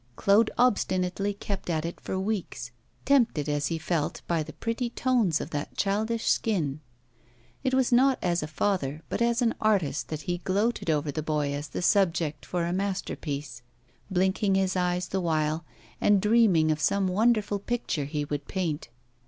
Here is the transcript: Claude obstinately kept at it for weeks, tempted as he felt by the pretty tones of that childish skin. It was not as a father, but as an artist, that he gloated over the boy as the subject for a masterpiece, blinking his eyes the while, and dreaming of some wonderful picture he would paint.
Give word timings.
Claude 0.15 0.49
obstinately 0.57 1.31
kept 1.31 1.69
at 1.69 1.85
it 1.85 2.01
for 2.01 2.19
weeks, 2.19 2.71
tempted 3.05 3.47
as 3.47 3.67
he 3.67 3.77
felt 3.77 4.23
by 4.25 4.41
the 4.41 4.53
pretty 4.53 4.89
tones 4.89 5.39
of 5.39 5.51
that 5.51 5.77
childish 5.77 6.25
skin. 6.25 6.79
It 7.63 7.75
was 7.75 7.91
not 7.91 8.17
as 8.19 8.41
a 8.41 8.47
father, 8.47 9.03
but 9.09 9.21
as 9.21 9.43
an 9.43 9.53
artist, 9.61 10.07
that 10.07 10.21
he 10.23 10.39
gloated 10.39 10.89
over 10.89 11.11
the 11.11 11.21
boy 11.21 11.53
as 11.53 11.67
the 11.67 11.83
subject 11.83 12.47
for 12.47 12.65
a 12.65 12.73
masterpiece, 12.73 13.61
blinking 14.09 14.55
his 14.55 14.75
eyes 14.75 15.09
the 15.09 15.21
while, 15.21 15.65
and 16.01 16.19
dreaming 16.19 16.71
of 16.71 16.79
some 16.81 17.07
wonderful 17.07 17.59
picture 17.59 18.05
he 18.05 18.25
would 18.25 18.47
paint. 18.47 18.89